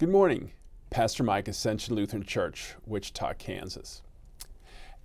[0.00, 0.52] Good morning,
[0.88, 4.00] Pastor Mike, Ascension Lutheran Church, Wichita, Kansas.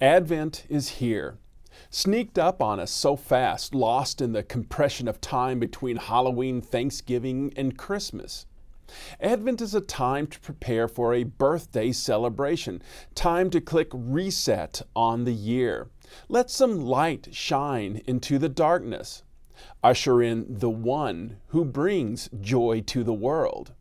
[0.00, 1.38] Advent is here,
[1.90, 7.52] sneaked up on us so fast, lost in the compression of time between Halloween, Thanksgiving,
[7.56, 8.46] and Christmas.
[9.20, 12.80] Advent is a time to prepare for a birthday celebration,
[13.16, 15.88] time to click reset on the year.
[16.28, 19.24] Let some light shine into the darkness.
[19.82, 23.72] Usher in the one who brings joy to the world.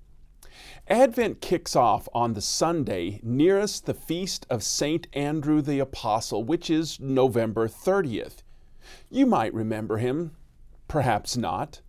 [0.88, 5.08] Advent kicks off on the Sunday nearest the feast of St.
[5.14, 8.44] Andrew the Apostle, which is November 30th.
[9.10, 10.36] You might remember him,
[10.88, 11.82] perhaps not.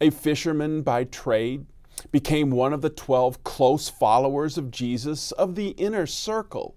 [0.00, 1.66] A fisherman by trade,
[2.10, 6.76] became one of the 12 close followers of Jesus of the inner circle.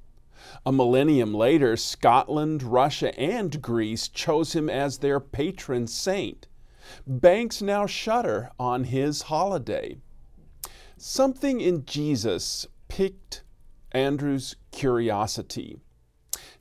[0.66, 6.48] A millennium later, Scotland, Russia, and Greece chose him as their patron saint.
[7.06, 9.98] Banks now shudder on his holiday.
[11.04, 13.42] Something in Jesus piqued
[13.92, 15.80] Andrew's curiosity.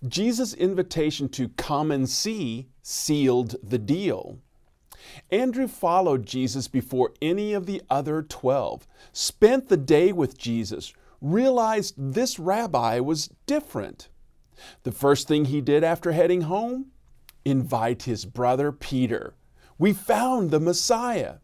[0.08, 4.38] Jesus' invitation to come and see sealed the deal.
[5.30, 11.92] Andrew followed Jesus before any of the other 12, spent the day with Jesus, realized
[11.98, 14.08] this rabbi was different.
[14.84, 16.86] The first thing he did after heading home?
[17.44, 19.34] Invite his brother Peter.
[19.76, 21.34] We found the Messiah.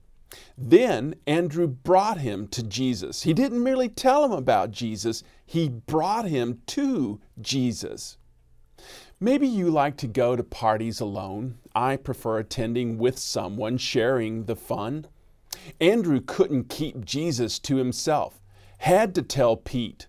[0.59, 3.25] Then Andrew brought him to Jesus.
[3.25, 8.17] He didn't merely tell him about Jesus, he brought him to Jesus.
[9.21, 11.59] Maybe you like to go to parties alone.
[11.75, 15.07] I prefer attending with someone, sharing the fun.
[15.81, 18.41] Andrew couldn't keep Jesus to himself,
[18.79, 20.07] had to tell Pete,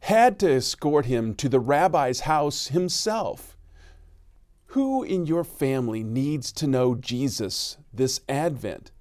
[0.00, 3.56] had to escort him to the rabbi's house himself.
[4.68, 8.92] Who in your family needs to know Jesus this Advent?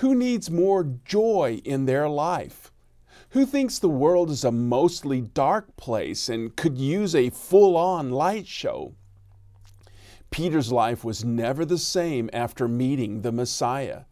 [0.00, 2.72] Who needs more joy in their life?
[3.30, 8.10] Who thinks the world is a mostly dark place and could use a full on
[8.10, 8.94] light show?
[10.30, 14.04] Peter's life was never the same after meeting the Messiah,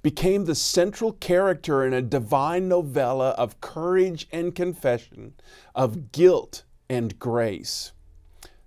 [0.00, 5.34] became the central character in a divine novella of courage and confession,
[5.74, 7.92] of guilt and grace,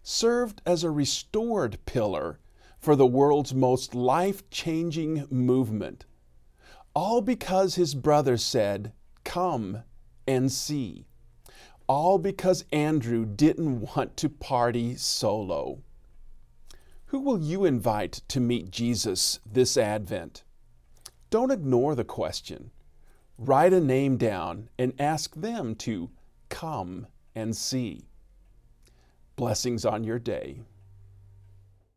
[0.04, 2.38] served as a restored pillar
[2.78, 6.06] for the world's most life changing movement
[6.98, 8.92] all because his brother said,
[9.24, 9.84] Come
[10.28, 11.06] and see.
[11.86, 15.84] All because Andrew didn't want to party solo.
[17.06, 20.44] Who will you invite to meet Jesus this Advent?
[21.30, 22.72] Don't ignore the question.
[23.38, 26.10] Write a name down and ask them to
[26.50, 28.08] come and see.
[29.36, 30.62] Blessings on your day.